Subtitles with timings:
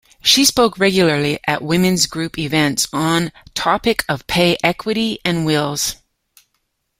[0.23, 5.97] She spoke regularly at women's group events on topic of pay equity and wills.